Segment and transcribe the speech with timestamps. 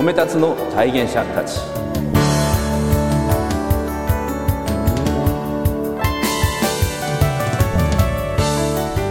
[0.00, 1.60] 褒め立つの体現者たち。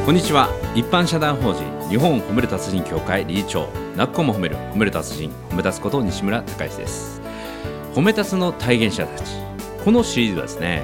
[0.03, 0.49] こんにちは。
[0.73, 7.21] 一般社団法人日本褒める達人協会理事長なっこも褒める褒める達人褒め立つこと西村孝之です。
[7.93, 9.31] 褒め立つの体現者たち。
[9.85, 10.81] このシリーズはですね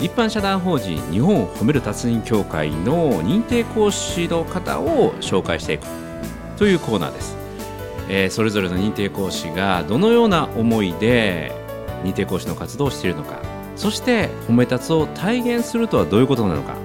[0.00, 5.86] 一般社団法人日本褒める達人協会の認定講師の方を紹介していく
[6.56, 7.36] というコーナーです、
[8.08, 11.52] えーそれぞれの認定講師がどのような思いで
[12.04, 13.40] 認定講師の活動をしているのか
[13.76, 16.76] そして褒め立つを体現するとはどういうことなのか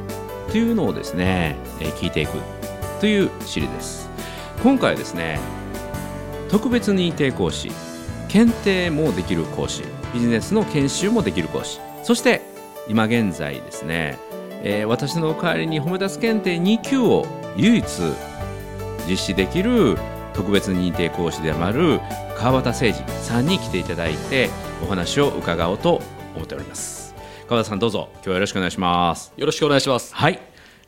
[0.52, 2.32] というのをですね、えー聞いていく
[3.00, 4.10] というシリーズです。
[4.64, 5.40] 今回はですね
[6.50, 7.72] 特別認定講師
[8.28, 9.84] 検定もできる講師
[10.14, 12.42] ビジネスの研修もできる講師そして
[12.88, 14.18] 今現在ですね、
[14.64, 17.26] えー私の代わりに褒め立つ検定2級を
[17.56, 17.86] 唯一
[19.08, 19.98] 実施できる
[20.40, 22.00] 特別認定講師である
[22.38, 24.50] 川端誠二さんに来ていただいて
[24.82, 26.02] お話を伺おうと
[26.34, 27.14] 思っております。
[27.50, 28.08] 川端さんどうぞ。
[28.14, 29.34] 今日はよろしくお願いします。
[29.36, 30.16] よろしくお願いします。
[30.16, 30.40] はい、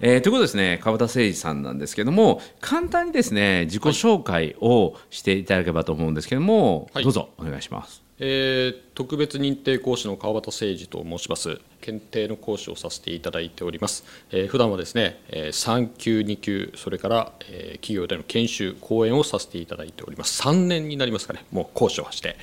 [0.04, 11.60] えーということでですね川端誠二さんなんですけども簡単にですね自己紹介をしていただければと思うんですけども、はいどうぞお願いしますえー特別認定講師の川端誠二と申します。
[11.82, 14.04] 検定の講師をさせていただいております。
[14.30, 20.44] えー普段はですね、えー3級、2級、それから、えー企業での研修、講演をさせていただいております。
[20.44, 22.38] 3年になりますかね、もう講師をして、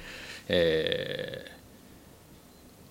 [0.48, 1.57] えー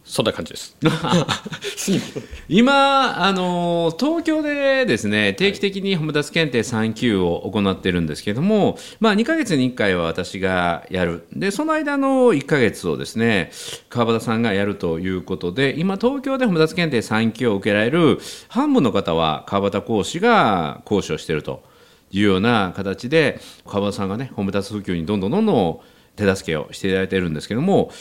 [0.08, 0.76] そんな感じです。
[2.48, 11.28] 今、あの東京でですね定期的に褒め立つ検定3級を行ってるんですけども、まあ、2ヶ月に1回は私がやる。
[11.34, 13.52] でその間の1ヶ月をですね
[13.90, 21.64] 川端さんがやるということで今東京で褒め立つ検定3級を受けられる半分の方は川端講師が講師をしていると
[22.12, 25.80] いうような形で川端さんがね褒め立つ普及にどんどんどんどん
[26.18, 27.92] 手助けをしていただいているんですけども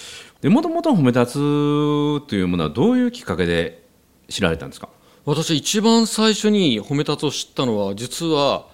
[0.42, 3.84] もともと褒め立つというものはどういうきっかけで
[4.28, 4.88] 知られたんですか？
[5.24, 8.66] 私一番最初に褒め立つを知ったのは実は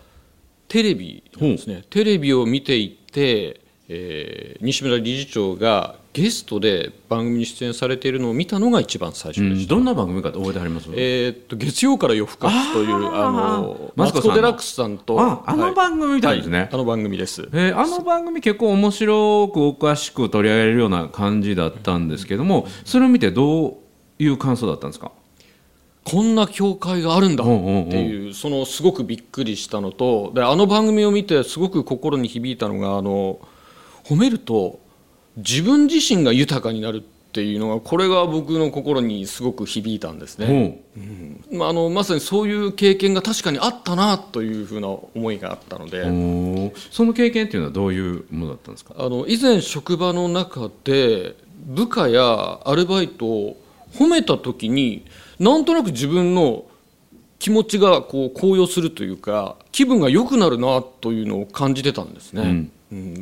[0.68, 1.82] テレビなんですね。
[1.88, 3.61] テレビを見ていて、
[3.94, 10.88] えー西村理事長がゲストで番組に出演されているのを見たのが一番最初でした、どんな番組か覚えてあります？
[10.94, 16.60] えーっと月曜から夜更かしというあのマツコデラックスさんとああの番組みたいですね。
[16.60, 17.48] はあの番組です。
[17.52, 23.74] えーあの番組結構面白くおかしく取り上げるような感じだったんですけどもそれを見てどう
[24.18, 25.10] いう感想だったんですか？
[26.04, 27.90] こんな教会があるんだってうんうんうん。
[27.92, 33.40] いうそのすごくびっくりしたのとであの番組を見てすごく心に響いたのがあの
[34.04, 34.80] 褒めると
[35.36, 37.00] 自分自身が豊かになるっ
[37.32, 40.82] ていうのがこれが僕の心にすごく響いたんですね、
[41.50, 46.02] ほまあ、あのまさにそういう経験が確かにあったなというふうな思いがあったので、
[46.90, 48.94] その経験っていうのはどういうものだったんですか？
[48.98, 51.34] あの以前職場の中で
[51.64, 53.56] 部下やアルバイトを
[53.94, 55.06] 褒めた時に
[55.38, 56.66] なんとなく自分の
[57.38, 62.42] 気持ちがこう高揚するというか気分が良くなるなというのを感じてたんですね。
[62.42, 62.72] うん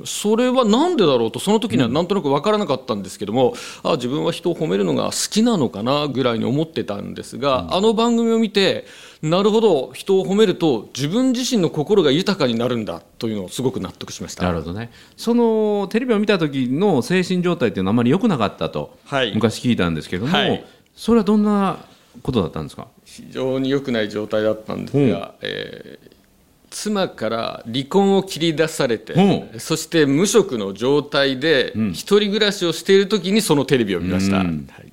[0.05, 3.55] それは何でだろうとその時にはなんとなく分からなかったんですけども、
[3.85, 8.87] あ自分は人を褒めるのが好きなのかなぐらいに思ってたんですが、あの番組を見て
[9.23, 14.45] なるほど人を褒めると自分自身の心が豊かになるんだというのをすごく納得しました。
[14.45, 14.91] なるほどね。
[15.17, 19.33] そのテレビを見た時の精神状態っていうのはあまり良くなかったと、はい。
[19.35, 20.65] 昔聞いたんですけども、はい。
[20.97, 21.85] それはどんな
[22.23, 22.89] ことだったんですか？
[23.05, 26.10] 非常に良くない状態だったんですが、えー
[26.71, 29.13] 妻から離婚を切り出されて、
[29.55, 34.69] うそして無職の状態で一人暮らしをしている時にそのテレビを見ました、うん。
[34.71, 34.93] はい。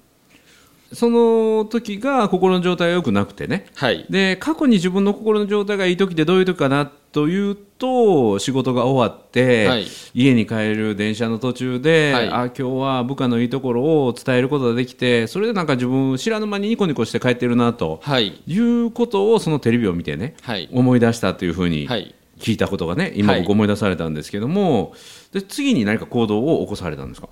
[0.92, 3.68] その時が心の状態が良くなくてね。
[3.76, 4.06] はい。
[4.10, 9.88] で過去に自分の心の状態がいい時ってどういう時かなというと仕事が終わって、はい。
[10.14, 12.28] 家に帰る電車の途中で、はい。
[12.30, 18.42] あ今日は部下のいいところを伝えることができてそれでなんか自分知らぬ間にニコニコして帰ってるなとはい。
[18.46, 20.70] いうことをそのテレビを見てね、はい。
[20.72, 22.14] 思い出したというふうにはい。
[22.40, 23.42] 聞いたことがね今はい。
[23.42, 24.94] 僕思い出されたんですけども、
[25.32, 27.30] で次に何か行動を起こされたんですか、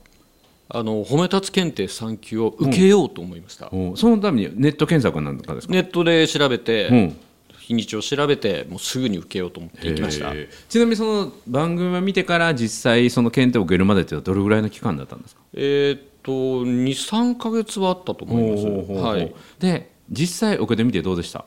[0.70, 7.18] あの褒め立つ検定3級を受けようと思いました、おそのためにネット検索なんかですか、ネットで調べて、うん
[7.66, 10.68] 日にちを調べてもうすぐに受けようと思って行きました、えー。
[10.70, 15.42] ちなみにその番組を見てから実際その検定を受けるまでっていうのはどれぐらいの期間だったんですか？
[15.54, 21.46] えーっと23か月はあったと思います、はい、で実際受けてみてどうでした？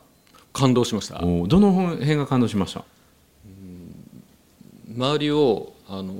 [0.51, 1.23] 感動しました。
[1.23, 2.83] おどの辺が感動しました？
[4.95, 6.13] 周りをあの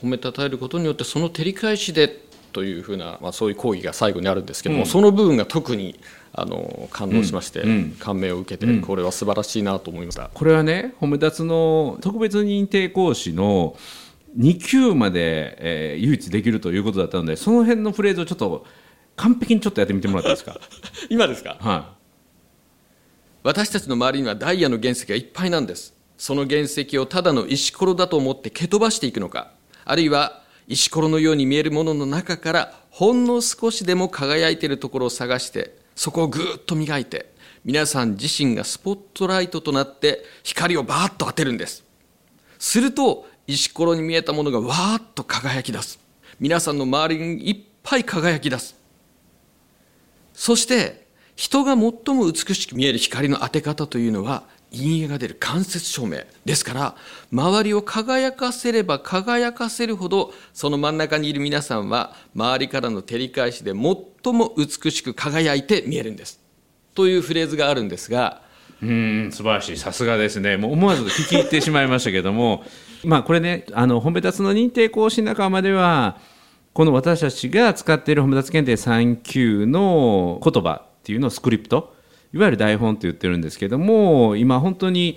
[0.00, 4.86] 褒めたたえることによってその照り返しでというふうな、まあ、そういう講義が最後にあるんですけども、うん。
[4.86, 5.98] その部分が特に
[6.38, 7.90] あの感動しまして、うんうん。
[7.98, 8.80] 感銘を受けて、うん。
[8.82, 10.30] これは素晴らしいなと思いました。
[10.32, 13.76] これはね褒め立つの特別認定講師の
[14.38, 18.66] 2級まで、えー唯一できるということだったのでその辺のフレーズをちょっと
[19.16, 20.60] 完璧にちょっとやってみてもらっていいですか？
[21.08, 21.56] 今ですか？
[21.60, 21.94] は
[23.42, 25.94] 私たちの周りにはダイヤの原石がいっぱいなんです。
[26.18, 29.52] その原石をただの石ころだと思って蹴飛ばしていくのか。
[29.84, 37.34] あるいは石ころのように見えるものの中からほんの少しでも輝いているところを探してそこをぐーっと磨いて
[37.64, 41.82] 皆さん自身がスポットライトとなって光をバーッと当てるんです。
[42.60, 45.98] すると石ころに見えたものがわーっと輝き出す。
[46.38, 48.76] 皆さんの周りにいっぱい輝き出す。
[50.32, 56.96] そして人が最も美しく見える光の当て方というのは陰影が出る間接照明ですから
[57.32, 66.40] 周りを輝かせれば輝かせるほどその真ん中にいる皆さんは周りからの照り返しで最も美しく輝いて見えるんです。
[66.94, 68.42] というフレーズがあるんですが、
[68.82, 69.76] うん素晴らしい。
[69.76, 70.56] さすがですね。
[70.56, 72.64] もう思わず聞き入ってしまいましたけども
[73.04, 76.18] まあこれねあの褒め立つの認定講師仲間では
[76.72, 81.95] この私たちが使っている褒め立つ検定3級の言葉っていうのをスクリプト
[82.36, 85.16] いわゆる台本と言ってるんですけども今本当に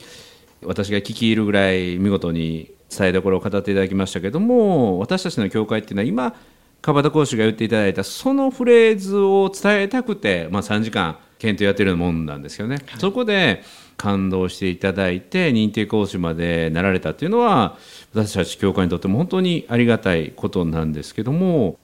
[0.64, 6.36] 私が聞き入るぐらい見事に伝えどころを語っていただきましたけども私たちの教会っていうのは今
[6.82, 13.64] 川端講師が言っていただいたそのフレーズを伝えたくて、まあ、3時間検討やってるようなもんなんですよね、そこで
[13.98, 17.78] 感動していただいて認定講師までなられたっていうのは
[18.14, 21.78] 私たち教会にとっても本当にありがたいことなんですけども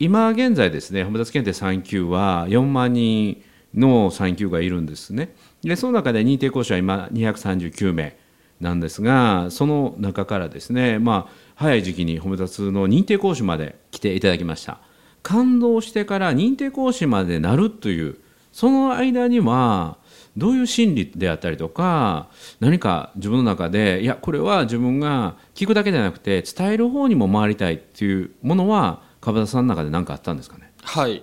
[0.00, 3.40] 今現在ですね、褒め立つ検定3級は4万人
[3.72, 5.36] の3級がいるんですね。
[5.62, 8.16] で、その中で認定講師は今239名
[8.60, 14.80] なんですが、その中からですね、まあ、早い時期に褒め立つの認定講師まで来ていただきました。
[15.22, 18.18] 感動してから認定講師までなるという、
[18.50, 19.98] その間には、
[20.36, 30.70] どういう心理であったりとか、何か自分の中で、いや、これは自分が聞くだけじゃなくて、伝える方にも回りたいっていうものは、川端さんの中で何かあったんですかね？
[30.82, 31.22] はい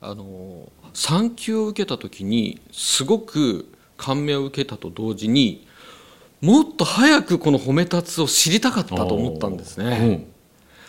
[0.00, 5.66] あの産休を受けた時にすごく感銘を受けたと同時に
[6.40, 10.26] もっと早くこの褒め立つを知りたかったと思ったんですね。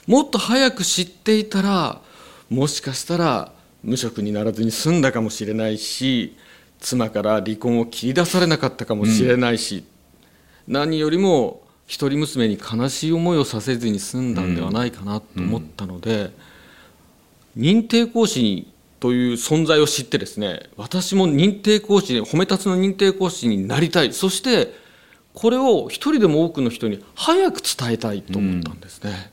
[0.08, 2.02] もっと早く知っていたら
[2.50, 3.52] もしかしたら
[3.84, 6.36] 無職にならずに済んだかもしれないし
[6.80, 9.84] 妻から離婚を切り出されなかったかもしれないし、
[10.68, 16.32] 何よりも一人娘に悲しい思いをさせずに済んだんではないかなと思ったので、
[17.58, 24.14] 認定講師という存在を知ってですね私も認定講師褒め立つの認定講師になりたい。
[24.14, 24.72] そして
[25.34, 29.32] これを一人でも多くの人に早く伝えたいと思ったんですね。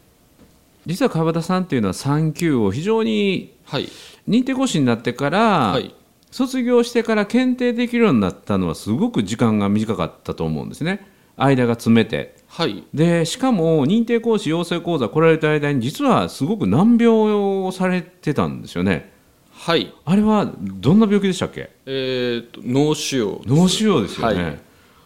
[0.87, 3.89] 実は川端さんっていうのは3級を非常にはい、
[4.27, 5.41] 認定講師になってから、
[5.73, 5.95] はい。
[6.31, 11.07] 卒業してから検定できるようになったのはすごく時間が短かったと思うんですね
[11.37, 12.37] 間が詰めて。
[12.49, 19.13] はい、でしかも認定講師養成講座来られた間に実はすごく難病をされてたんですよね。
[19.53, 19.93] はい。
[20.05, 21.71] あれはどんな病気でしたっけ？
[21.85, 24.59] えーと脳腫瘍脳腫瘍ですよね、はい。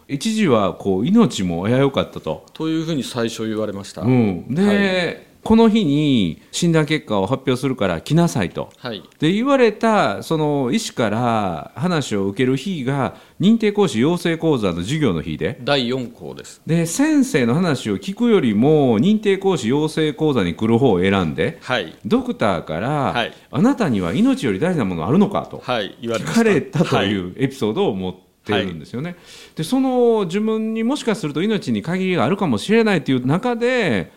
[0.08, 4.02] 一時はこう命も危うかったと、というふうに最初言われました。
[4.02, 8.70] うん、で、この日に診断結果を発表するから来なさいと。
[8.76, 15.58] はい、で言われたその医師から話を受ける日が認定講師養成講座の授業の日で。
[15.62, 16.60] 第4項です。
[16.66, 23.32] で先生の話を聞くよりも認定講師養成講座に来る方を選んではい、ドクターから、はい。
[23.50, 26.34] あなたには命より大事なものあるのかとはい、言われ聞。
[26.34, 27.08] かれたとはい。
[27.08, 29.16] いうエピソードを持ってるんですよね。
[29.56, 34.12] でその自分にもしかすると命に限りがあるかもしれないという中で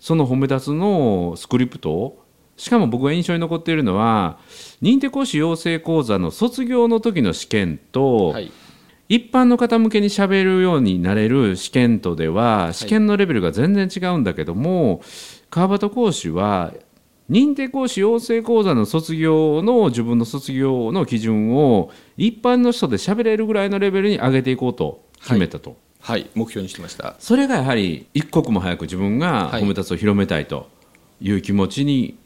[0.00, 1.92] その褒め立つのスクリプト。
[1.92, 2.24] を
[2.56, 4.38] しかも僕が印象に残っているのは
[4.82, 8.52] 認定講師養成講座の卒業の時の試験と、はい、
[9.08, 15.00] 一般の方向けにしゃべるようになれる試験とでは試験のレベルが全然違うんだけども、
[15.48, 16.74] 川端講師は
[17.30, 25.78] 認定講師養成講座の卒業の自分の卒業の基準を一般の人で喋れるぐらいのレベルに上げていこうと決めたと、はい、
[26.34, 27.16] 目標にしてました。
[27.18, 30.68] それがやはり一刻も早く自分がはい褒め立つを広めたいと
[31.20, 32.16] いう気持ちに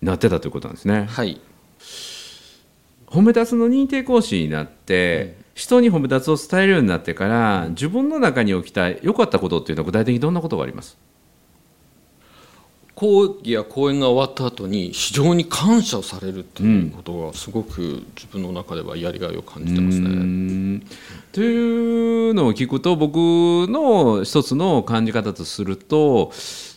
[0.00, 1.06] なってたということなんですね。
[1.08, 1.40] はい、
[3.06, 10.96] 褒め立つの認定講師になって、人に褒め立つを伝えるようになってから自分の中に起きた良かったことっていうのは具体的にどんなことがあります？
[13.02, 20.08] 講義や講演が終わった後に非常に感謝されるということがすごく自分の中ではやりがいを感じてますね。
[20.08, 20.86] ん。
[21.32, 26.30] というのを聞くと僕の一つの感じ方とすると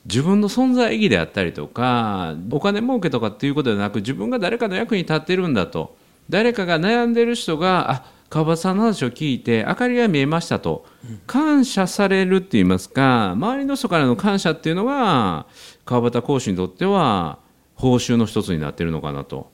[0.07, 5.95] 自分の存在意義であったりとかお金儲けとかっていうことではなく自分が誰かの役に立ってるんだと。
[6.27, 10.85] 誰かが悩んでる人があ川端さんの話を聞いて明かりが見えましたと。
[11.27, 15.45] 感謝されるって言いますか周りの人からの感謝っていうのが
[15.85, 17.37] 川端講師にとっては
[17.75, 19.53] 報酬の一つになってるのかなと。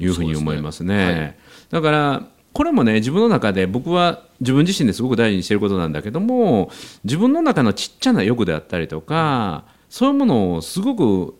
[0.00, 0.94] いうふうに思いますね。
[0.94, 1.20] すね。
[1.20, 1.36] はい、
[1.70, 6.70] だからこれもね自分の中で僕は自分自身ですごく大事にしていることなんだけども
[7.04, 11.36] 自分の中のちっちゃな欲であったりとかそういうものをすごく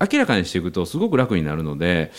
[0.00, 2.10] 明らかにしていくとすごく楽になるので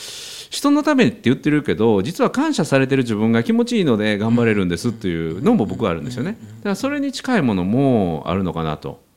[0.50, 6.38] 人のためって言ってるけど実は感謝されてる自分が気持ちいいので頑張れるんですっていうのも僕はあるんですよね。
[6.60, 9.09] だからそれに近いものもあるのかなと。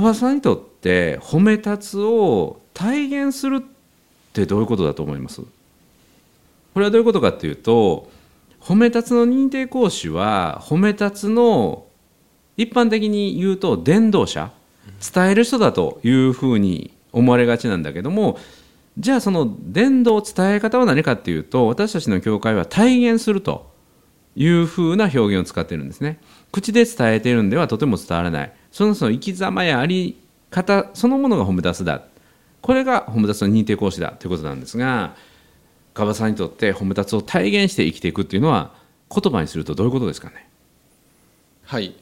[0.00, 3.62] 川さんにとって褒め立つを体現するっ
[4.32, 5.40] てどういうことだと思います？
[5.42, 5.48] こ
[6.80, 8.10] れはどういうことかっていうと
[8.60, 11.86] 褒め立つの認定講師は褒め立つの
[12.56, 14.50] 一般的に言うと伝道者
[15.14, 18.38] 伝える人だというふうに思われがちなんだけども
[18.98, 23.72] じゃあその伝道伝え方は何かっていうと私たちの教会は体現すると
[24.34, 26.18] いうふうな表現を使ってるんですね。
[26.50, 28.52] 口で伝えているんではとても伝わらない。
[28.74, 30.16] そのその生き様やあり
[30.50, 32.02] 方そのものが褒め出すだ。
[32.60, 35.14] これが褒め立つの認定講師だということなんですが
[35.94, 38.74] 馬場さんにとって褒め立つを体現して生きていくっていうのは
[39.14, 40.48] 言葉にするとどういうことですかね？
[41.66, 41.94] はい。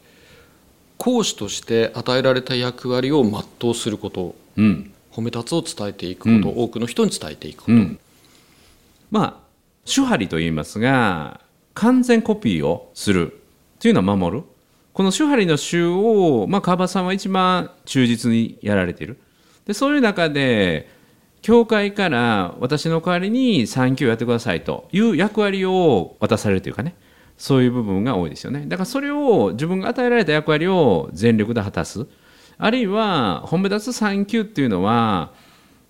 [0.96, 7.98] 講師として与えられた役割を全うすること、うん、褒め立つを伝えていくこと、うん、多くの人に伝えていくこと、うん、
[9.10, 9.36] まあ
[9.84, 11.42] 手張りと言いますが
[11.74, 13.42] 完全コピーをする。
[13.78, 14.44] というのは守る
[14.92, 19.18] この手張りの週を、まあ、川端さんは一番忠実にやられている。
[19.66, 20.88] でそういう中で
[21.40, 26.94] 教会から私の代わりに産休やってくださいという役割を渡されるというかね。
[27.38, 28.66] そういう部分が多いですよね。
[28.68, 32.06] だからそれを自分が与えられた役割を全力で果たす。
[32.58, 35.32] あるいは本部立つ産休っていうのは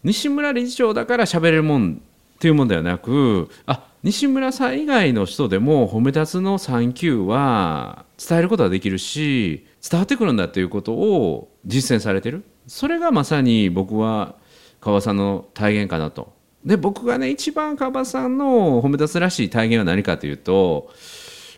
[0.05, 2.01] 西村理事長だから喋れるもん
[2.37, 12.45] っていうもんではなくあ西村さん以外の人でも褒め立つの3級は伝えることができるし伝わってくるんだということを実践されてる。
[12.67, 14.35] それがまさに僕は
[14.81, 16.33] 川さんの体現かなと。
[16.65, 20.91] で僕がね一番川さんの褒め立つらしい体現は何かというと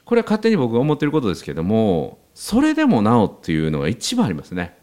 [0.04, 4.76] これは勝手に僕が思ってることですけどもそれでもなおっていうのが一番ありますね。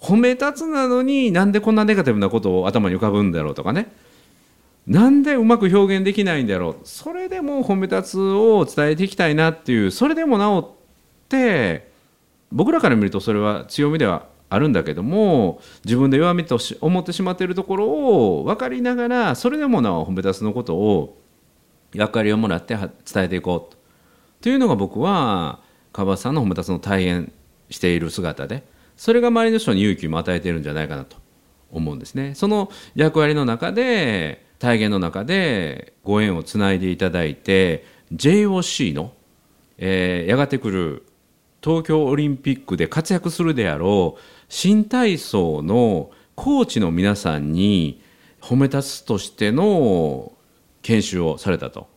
[0.00, 3.92] 褒め立つなのになんでこんなネガティブなことを頭に浮かぶんだろうとかね。
[4.90, 6.76] なんでうまく表現できないんだろう。
[6.82, 9.92] それでも褒め立つを伝えていきたいなっていう。
[9.92, 10.70] それでもなおっ
[11.28, 11.92] て
[12.50, 21.20] 僕らから見るとそれは強みではあるんだけども自分で弱みと思ってしまっているところを分かりながらそれでもなお褒め立つのことを
[21.94, 22.90] 役割をもらって伝
[23.24, 23.72] えていこう。
[23.72, 23.78] と
[24.40, 25.60] というのが僕は
[25.92, 27.32] 川端さんの褒め立つの体現
[27.68, 28.64] している姿で
[28.96, 31.16] それが周りの人に勇気も与えているんじゃないかなと
[31.70, 32.34] 思うんですね。
[32.34, 39.12] その役割の中で体現の中でご縁をつないでいただいて JOC の、
[39.78, 41.06] えー、やがて来る
[41.62, 48.02] 東京オリンピックで活躍するであろう新体操のコーチの皆さんに
[48.40, 50.32] 褒め立つとしての
[50.82, 51.88] 研修をされたと。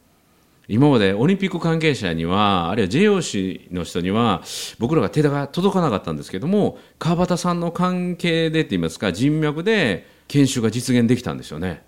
[0.69, 4.41] 今までオリンピック関係者にはあるいは JOC の人には
[4.79, 11.83] 僕らが手が届かなかったんですけども川端さんの関係でっていいますか人脈で研修が実現できたんですよね。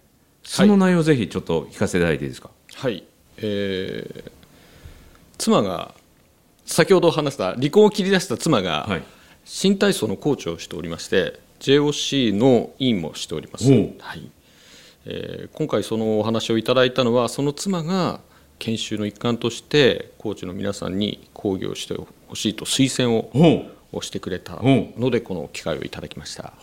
[0.45, 2.49] その内容をぜひちょっと聞かせていただいていいですか？
[2.75, 3.03] はい、
[3.37, 4.31] えー、
[5.37, 5.93] 妻が
[6.65, 9.03] 先ほど話した離婚を切り出した妻が、はい、
[9.43, 13.75] 新体操のコーチをしておりまして JOC の委員もしております、は
[14.15, 14.31] い。
[15.05, 18.19] えー、今回そのお話をいただいたのはその妻が
[18.57, 21.95] 研修の一環としてコーチの皆さんに講義をして
[22.27, 23.29] ほしいと推薦を
[23.95, 26.53] をしてくれたのでこの機会をいただきました。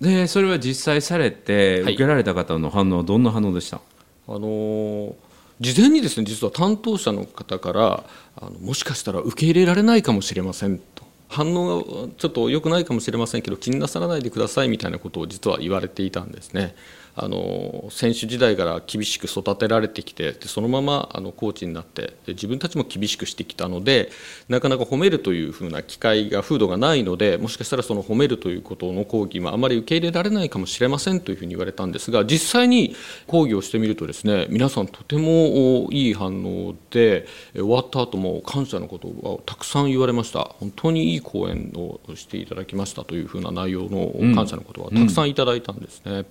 [0.00, 3.80] でそれは実際されて受けられた方の反応はどんな反応でした、
[4.28, 5.14] あの
[5.60, 8.04] 事前にですね実は担当者の方から
[8.36, 11.08] あのもしかしたら受け入れられないかもしれませんと。
[11.28, 16.74] 反応がちょっと良くないかもしれませんけど気になさらないでくださいみたいなことを実は言われていたんですね
[17.14, 24.10] あの選手時代から厳しく育てられてきてでそのままあのコーチになってで自分たちも厳しくしてきたので
[24.48, 32.94] なかなか褒めるというふうな機会が風土がないのでもしかしたらその褒めるということの講義もあまり受け入れられないかもしれませんというふうに言われたんですが実際に
[33.26, 46.12] 講義をしてみるとですね皆さんとてもいい反応で終わった後も感謝のことをたくさん言われました本当にいい講演をしていただきましたというふうな内容の感謝のことはたくさんいただいたんですね。
[46.12, 46.26] うん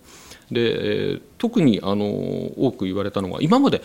[0.52, 3.82] で特にあの多く言われたのが今まで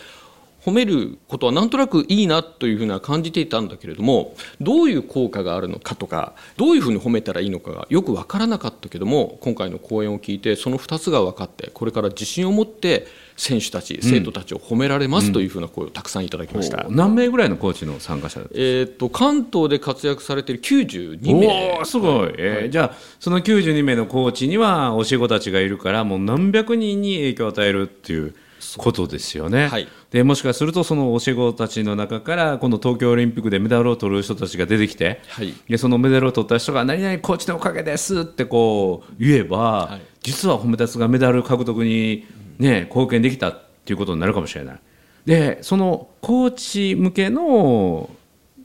[0.65, 13.05] 褒めることはなんとなくいいなというふうな感じていたんだけれどもどういう効果があるのかとかどういうふうに褒めたらいいのかがよく分からなかったけども今回の講演を聞いてその2つが分かってこれから自信を持って
[13.37, 21.85] 選手たち、生徒たちを褒められますというふうな声をたくさんいただきました、うん、何名ぐらいのコーチの参加者えーと、関東で活躍されている92名。
[21.85, 28.33] すごい、はい、えー、じゃあその92名のコーチには教え子たちがいるからもう何百人に影響を与えるっていう
[28.77, 29.67] ことですよね。
[29.67, 42.25] はい、でもしかするとその教え子たちの中からこの東京オリンピックでメダルを取る人たちが出てきて、はい、でそのメダルを取った人が何々コーチのおかげですってこう言えば、はい、実は褒め立つがメダル獲得に、
[42.59, 44.79] ね、貢献できたっていうことになるかもしれない。
[45.25, 48.09] でそのコーチ向けの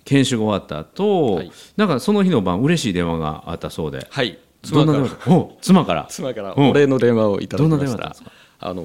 [0.04, 5.08] 研修が終わった後、はい、なんかその日の晩嬉しい電話があったそうで、はい、妻から。
[5.60, 6.06] 妻から。
[6.10, 8.16] 妻からお礼の電話をいただきました。
[8.62, 8.84] あの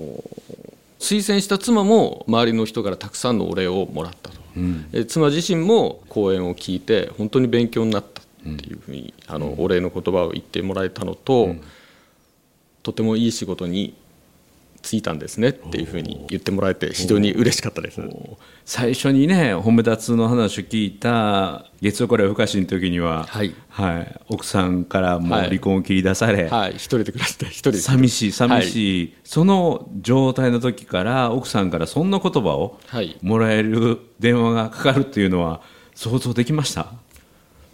[1.06, 8.24] 推薦した妻も周りの人からたくさんのお礼をもらったと、うん、妻自身も講演を聞いて本当に勉強になったっ
[8.58, 11.62] ていうふうに、うん、あのお礼の言葉を言ってもらえたのと、うん、
[12.82, 13.96] とてもいい仕事に
[14.86, 18.02] ついたんですねっていうふうに言ってもらえて非常に嬉しかったです。
[18.66, 23.56] 最初にね褒め立つの話を聞いた月曜から深しの時には、はい。
[23.70, 27.78] はい、奥さんからも離婚を切り出され、はい、はい、一人で暮らして一人で。
[27.80, 32.80] 寂しい寂しい、はい、その状態の時から奥さんからそんな言葉を
[33.22, 35.62] もらえる電話がかかるっていうのは
[35.94, 36.94] 想像できました？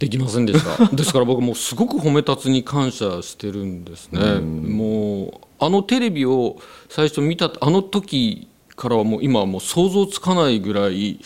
[0.01, 0.87] できませんでした。
[0.95, 4.39] ですから僕もすごく褒め立つに感謝してるんですね。
[4.39, 6.57] もうあのテレビを
[6.89, 11.19] 最初見たあの時からはもう今はもう想像つかないぐらい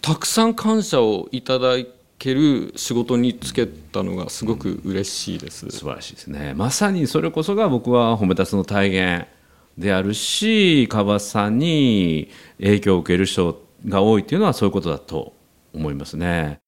[0.00, 1.74] たくさん感謝をいただ
[2.18, 6.54] ける仕事に就けたのがすごく嬉しいです、素晴らしいですね。
[6.56, 9.26] まさにそれこそが僕は褒め立つの体現
[9.76, 15.34] であるし川端さんに影響を受ける人が多いっていうのはそういうことだと
[15.74, 16.61] 思いますね。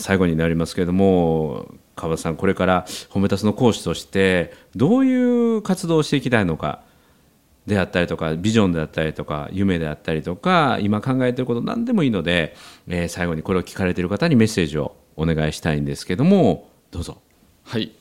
[0.00, 6.82] あ、最後になりますけれども川端さんこれから褒め立つの講師としてどういう活動をしていきたいのか
[7.66, 12.56] であったりとかビジョンであったりとか夢であったりとか今考えていること何でもいいので、
[12.88, 17.20] えー、最後にこれを聞かれている方にメッセージをお願いしたいんですけどもどうぞ。
[17.64, 17.92] はい。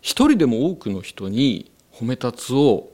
[0.00, 2.90] 一人でも多くの人に褒め立つを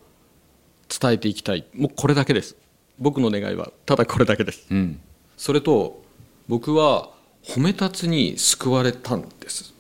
[0.89, 1.67] 伝えていきたい。
[1.75, 2.57] もうこれだけです。
[3.01, 5.01] 僕の願いはただこれだけです、うん、
[5.37, 6.03] それと
[6.49, 7.11] 僕は
[7.45, 9.73] 褒め立つに救われたんです。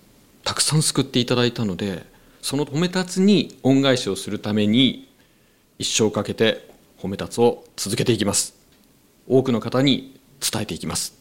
[0.44, 2.05] たくさん救っていただいたので
[2.42, 5.09] その褒め立つに恩返しをするために
[5.79, 6.68] 一生かけて
[6.99, 8.55] 褒め立つを続けていきます。
[9.29, 11.14] 多くの方に伝えていきます。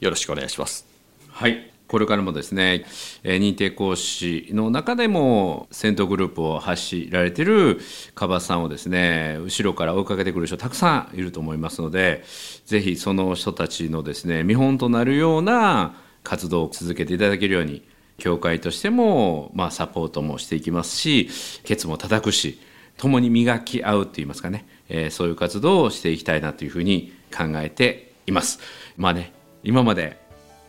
[0.00, 0.86] よろしくお願いします。
[1.28, 1.73] はい。
[1.94, 2.86] これからもですね、
[3.22, 7.78] え認定講師の中でも先頭グループを走られている
[8.16, 12.24] 樺さんをですね後ろから追いかけてくる人たくさんいると思いますので
[12.66, 17.84] ぜひその人たちのですね見本となるような活動を続けていただけるように
[18.18, 21.30] 協会としても、まあ、サポートもしていきますし
[21.62, 22.58] ケツも叩くし
[22.96, 28.58] 共に磨き合うといいますかね、えー、そういう活動をしていきたいなというふうに考えています。
[28.96, 30.23] まあね今まで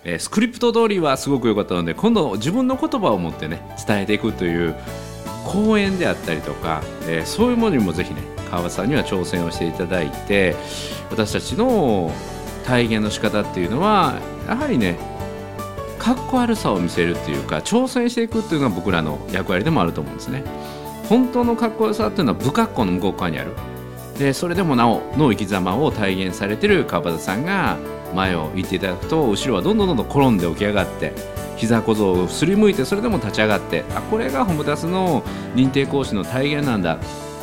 [0.05, 4.75] え、スクリプト通りはすごく良かったので今度自分の言葉を持ってね伝えていくという
[5.45, 10.55] 講演であったりとか、えー、そういうものにもぜひね川端さんには挑戦をしていただいて
[11.09, 12.11] 私たちの
[12.65, 14.97] 体現の仕方っていうのはやはりね
[15.97, 20.43] かっこ悪さを見せるっていうか挑戦していくっていうのが僕らの役割でもあると思うんですね。
[21.09, 23.51] 本当のかっこよさっていうのは不格好の向こう側にある。
[24.19, 27.77] でそれでもなおの生き様を体現されてる川端さんが
[28.13, 31.13] 前を行っていただくと後ろはどんどんどんどん転んで起き上がって
[31.57, 35.21] 膝小僧をすりむいてそれでも立ち上がってあこれがホムタスの
[35.55, 36.99] 認定講師の体現なんだ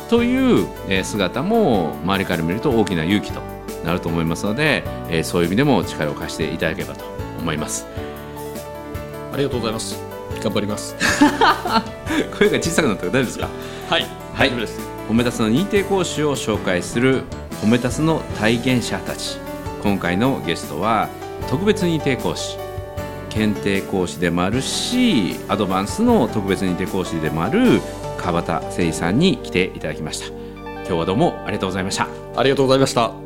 [0.09, 0.67] という
[1.03, 3.41] 姿も周りから見ると大きな勇気と
[3.83, 4.83] なると思いますので
[5.23, 7.03] そういう意味でも力を貸していただければと
[7.39, 7.85] 思います。
[9.33, 9.99] ありがとうございます。
[10.43, 10.95] 頑張ります。
[12.37, 13.49] 声が小さくなったら大丈夫ですか？
[13.89, 14.49] はいはい。
[14.49, 14.79] 大丈夫です。
[15.09, 17.23] 褒め立つの認定講師を紹介する
[17.63, 19.37] 褒め立つの体現者たち
[19.83, 21.09] 今回のゲストは
[21.49, 22.57] 特別認定講師
[23.29, 27.81] 検定講師でもあるしアドバンスの特別認定講師でもある
[28.17, 30.27] 川端誠司さんに来ていただきました。
[30.85, 32.07] 今日はどうもありがとうございました。
[32.35, 33.22] ありがとうございました。